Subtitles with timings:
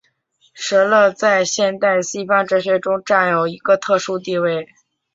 [0.55, 4.67] 舍勒在现代西方哲学中占有一个特殊地位。